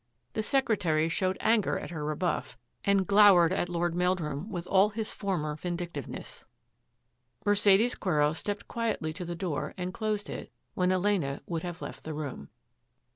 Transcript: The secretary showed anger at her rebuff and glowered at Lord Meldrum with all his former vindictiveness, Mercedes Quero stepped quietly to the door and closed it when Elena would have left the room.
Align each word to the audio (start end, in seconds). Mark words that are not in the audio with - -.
The 0.33 0.41
secretary 0.41 1.09
showed 1.09 1.37
anger 1.41 1.77
at 1.77 1.91
her 1.91 2.03
rebuff 2.03 2.57
and 2.83 3.05
glowered 3.05 3.53
at 3.53 3.69
Lord 3.69 3.93
Meldrum 3.93 4.49
with 4.49 4.65
all 4.65 4.89
his 4.89 5.13
former 5.13 5.55
vindictiveness, 5.55 6.43
Mercedes 7.45 7.93
Quero 7.93 8.33
stepped 8.33 8.67
quietly 8.67 9.13
to 9.13 9.25
the 9.25 9.35
door 9.35 9.75
and 9.77 9.93
closed 9.93 10.27
it 10.27 10.51
when 10.73 10.91
Elena 10.91 11.43
would 11.45 11.61
have 11.61 11.83
left 11.83 12.03
the 12.03 12.15
room. 12.15 12.49